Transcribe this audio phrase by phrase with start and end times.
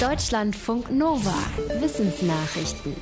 [0.00, 1.32] Deutschlandfunk Nova.
[1.80, 2.94] Wissensnachrichten.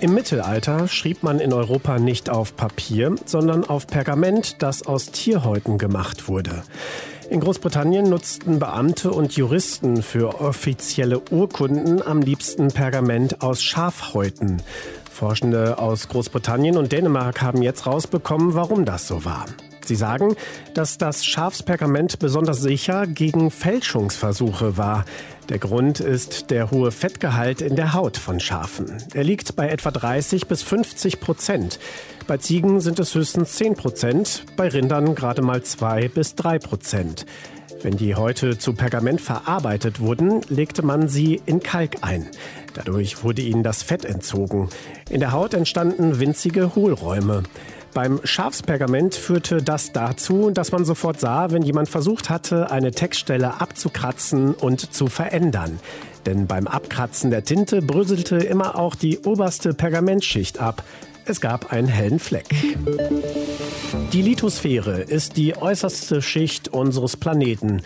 [0.00, 5.76] Im Mittelalter schrieb man in Europa nicht auf Papier, sondern auf Pergament, das aus Tierhäuten
[5.76, 6.62] gemacht wurde.
[7.28, 14.62] In Großbritannien nutzten Beamte und Juristen für offizielle Urkunden am liebsten Pergament aus Schafhäuten.
[15.10, 19.44] Forschende aus Großbritannien und Dänemark haben jetzt rausbekommen, warum das so war.
[19.88, 20.36] Sie sagen,
[20.74, 25.04] dass das Schafspergament besonders sicher gegen Fälschungsversuche war.
[25.48, 29.02] Der Grund ist der hohe Fettgehalt in der Haut von Schafen.
[29.12, 31.78] Er liegt bei etwa 30 bis 50 Prozent.
[32.26, 37.26] Bei Ziegen sind es höchstens 10 Prozent, bei Rindern gerade mal 2 bis 3 Prozent.
[37.82, 42.26] Wenn die Häute zu Pergament verarbeitet wurden, legte man sie in Kalk ein.
[42.72, 44.70] Dadurch wurde ihnen das Fett entzogen.
[45.10, 47.42] In der Haut entstanden winzige Hohlräume.
[47.94, 53.60] Beim Schafspergament führte das dazu, dass man sofort sah, wenn jemand versucht hatte, eine Textstelle
[53.60, 55.78] abzukratzen und zu verändern.
[56.26, 60.82] Denn beim Abkratzen der Tinte bröselte immer auch die oberste Pergamentschicht ab.
[61.24, 62.46] Es gab einen hellen Fleck.
[64.12, 67.82] Die Lithosphäre ist die äußerste Schicht unseres Planeten.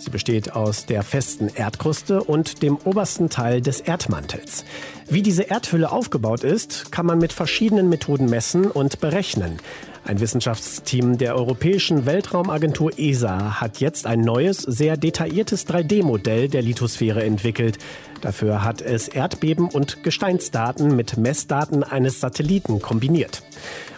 [0.00, 4.64] Sie besteht aus der festen Erdkruste und dem obersten Teil des Erdmantels.
[5.10, 9.58] Wie diese Erdhülle aufgebaut ist, kann man mit verschiedenen Methoden messen und berechnen.
[10.02, 17.22] Ein Wissenschaftsteam der Europäischen Weltraumagentur ESA hat jetzt ein neues, sehr detailliertes 3D-Modell der Lithosphäre
[17.22, 17.78] entwickelt.
[18.22, 23.42] Dafür hat es Erdbeben und Gesteinsdaten mit Messdaten eines Satelliten kombiniert.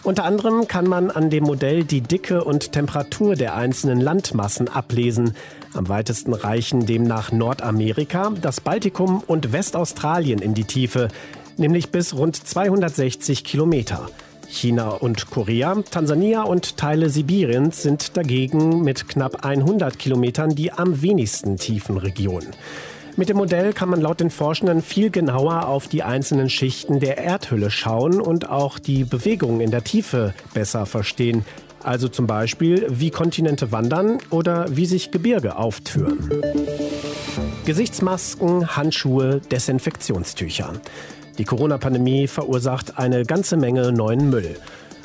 [0.03, 5.33] Unter anderem kann man an dem Modell die Dicke und Temperatur der einzelnen Landmassen ablesen.
[5.73, 11.07] Am weitesten reichen demnach Nordamerika, das Baltikum und Westaustralien in die Tiefe,
[11.57, 14.09] nämlich bis rund 260 Kilometer.
[14.47, 21.01] China und Korea, Tansania und Teile Sibiriens sind dagegen mit knapp 100 Kilometern die am
[21.01, 22.49] wenigsten tiefen Regionen.
[23.15, 27.19] Mit dem Modell kann man laut den Forschenden viel genauer auf die einzelnen Schichten der
[27.19, 31.45] Erdhülle schauen und auch die Bewegungen in der Tiefe besser verstehen.
[31.83, 36.31] Also zum Beispiel, wie Kontinente wandern oder wie sich Gebirge auftüren.
[37.65, 40.73] Gesichtsmasken, Handschuhe, Desinfektionstücher.
[41.37, 44.55] Die Corona-Pandemie verursacht eine ganze Menge neuen Müll.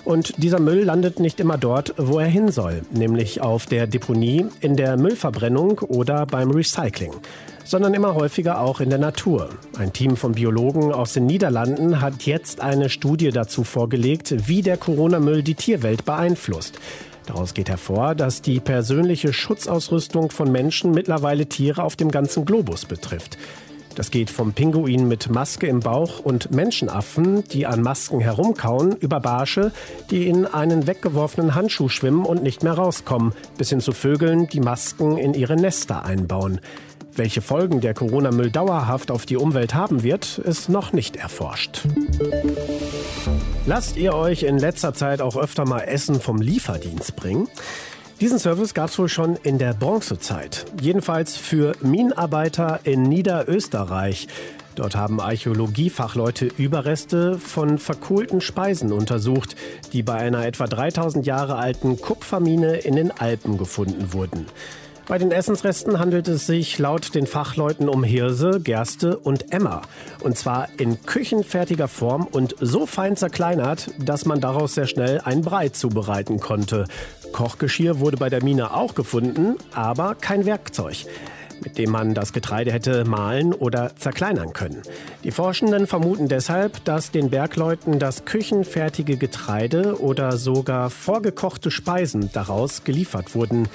[0.05, 4.47] Und dieser Müll landet nicht immer dort, wo er hin soll, nämlich auf der Deponie,
[4.61, 7.13] in der Müllverbrennung oder beim Recycling,
[7.65, 9.51] sondern immer häufiger auch in der Natur.
[9.79, 14.77] Ein Team von Biologen aus den Niederlanden hat jetzt eine Studie dazu vorgelegt, wie der
[14.77, 16.79] Corona-Müll die Tierwelt beeinflusst.
[17.27, 22.87] Daraus geht hervor, dass die persönliche Schutzausrüstung von Menschen mittlerweile Tiere auf dem ganzen Globus
[22.87, 23.37] betrifft.
[23.99, 29.19] Das geht vom Pinguin mit Maske im Bauch und Menschenaffen, die an Masken herumkauen, über
[29.19, 29.73] Barsche,
[30.13, 34.61] die in einen weggeworfenen Handschuh schwimmen und nicht mehr rauskommen, bis hin zu Vögeln, die
[34.61, 36.61] Masken in ihre Nester einbauen.
[37.17, 41.81] Welche Folgen der Corona-Müll dauerhaft auf die Umwelt haben wird, ist noch nicht erforscht.
[43.67, 47.49] Lasst ihr euch in letzter Zeit auch öfter mal Essen vom Lieferdienst bringen?
[48.21, 50.65] Diesen Service gab es wohl schon in der Bronzezeit.
[50.81, 54.27] Jedenfalls für Minenarbeiter in Niederösterreich.
[54.75, 59.55] Dort haben Archäologiefachleute Überreste von verkohlten Speisen untersucht,
[59.93, 64.47] die bei einer etwa 3000 Jahre alten Kupfermine in den Alpen gefunden wurden.
[65.09, 69.81] Bei den Essensresten handelt es sich laut den Fachleuten um Hirse, Gerste und Emmer.
[70.21, 75.41] Und zwar in küchenfertiger Form und so fein zerkleinert, dass man daraus sehr schnell ein
[75.41, 76.85] Brei zubereiten konnte.
[77.33, 81.07] Kochgeschirr wurde bei der Mine auch gefunden, aber kein Werkzeug
[81.63, 84.83] mit dem man das Getreide hätte mahlen oder zerkleinern können.
[85.25, 92.85] Die Forschenden vermuten deshalb, dass den Bergleuten das küchenfertige Getreide oder sogar vorgekochte Speisen daraus
[92.85, 93.69] geliefert wurden.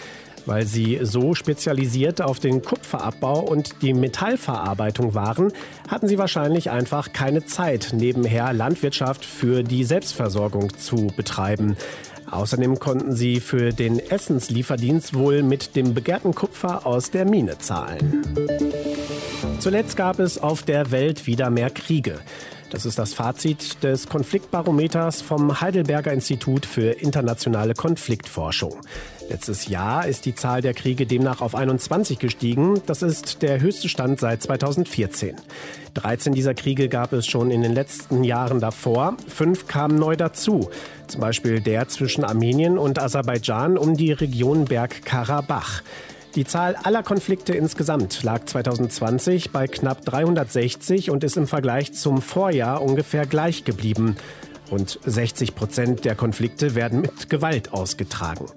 [0.46, 5.53] Weil sie so spezialisiert auf den Kupferabbau und die Metallverarbeitung waren,
[5.88, 11.78] hatten sie wahrscheinlich einfach keine Zeit, nebenher Landwirtschaft für die Selbstversorgung zu betreiben.
[12.34, 18.24] Außerdem konnten sie für den Essenslieferdienst wohl mit dem begehrten Kupfer aus der Mine zahlen.
[19.60, 22.19] Zuletzt gab es auf der Welt wieder mehr Kriege.
[22.72, 28.81] Das ist das Fazit des Konfliktbarometers vom Heidelberger Institut für internationale Konfliktforschung.
[29.30, 32.81] Letztes Jahr ist die Zahl der Kriege demnach auf 21 gestiegen.
[32.86, 35.36] Das ist der höchste Stand seit 2014.
[35.94, 39.16] 13 dieser Kriege gab es schon in den letzten Jahren davor.
[39.28, 40.70] Fünf kamen neu dazu.
[41.08, 45.81] Zum Beispiel der zwischen Armenien und Aserbaidschan um die Region Bergkarabach.
[46.36, 52.22] Die Zahl aller Konflikte insgesamt lag 2020 bei knapp 360 und ist im Vergleich zum
[52.22, 54.16] Vorjahr ungefähr gleich geblieben.
[54.72, 58.48] Rund 60 Prozent der Konflikte werden mit Gewalt ausgetragen.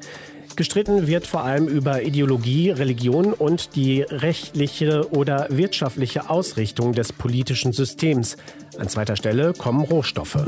[0.57, 7.75] Gestritten wird vor allem über Ideologie, Religion und die rechtliche oder wirtschaftliche Ausrichtung des politischen
[7.75, 8.39] Systems.
[8.79, 10.47] An zweiter Stelle kommen Rohstoffe.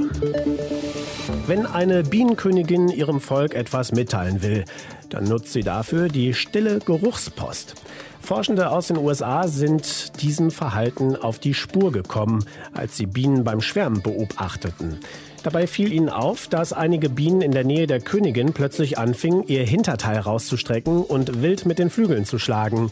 [1.46, 4.64] Wenn eine Bienenkönigin ihrem Volk etwas mitteilen will,
[5.10, 7.74] dann nutzt sie dafür die stille Geruchspost.
[8.20, 13.60] Forschende aus den USA sind diesem Verhalten auf die Spur gekommen, als sie Bienen beim
[13.60, 15.00] Schwärmen beobachteten.
[15.42, 19.64] Dabei fiel ihnen auf, dass einige Bienen in der Nähe der Königin plötzlich anfingen, ihr
[19.64, 22.90] Hinterteil rauszustrecken und wild mit den Flügeln zu schlagen.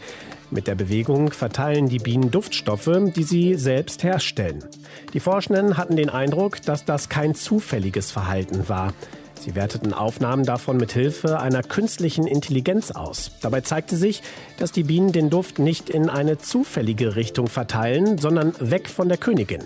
[0.51, 4.65] Mit der Bewegung verteilen die Bienen Duftstoffe, die sie selbst herstellen.
[5.13, 8.93] Die Forschenden hatten den Eindruck, dass das kein zufälliges Verhalten war.
[9.41, 13.33] Sie werteten Aufnahmen davon mit Hilfe einer künstlichen Intelligenz aus.
[13.43, 14.23] Dabei zeigte sich,
[14.59, 19.19] dass die Bienen den Duft nicht in eine zufällige Richtung verteilen, sondern weg von der
[19.19, 19.65] Königin.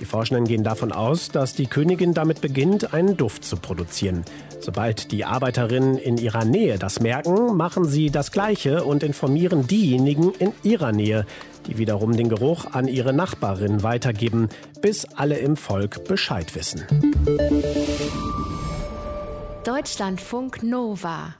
[0.00, 4.24] Die Forschenden gehen davon aus, dass die Königin damit beginnt, einen Duft zu produzieren.
[4.60, 10.32] Sobald die Arbeiterinnen in ihrer Nähe das merken, machen sie das Gleiche und informieren diejenigen
[10.38, 11.26] in ihrer Nähe,
[11.66, 14.48] die wiederum den Geruch an ihre Nachbarin weitergeben,
[14.80, 16.86] bis alle im Volk Bescheid wissen.
[19.64, 21.34] Deutschlandfunk Nova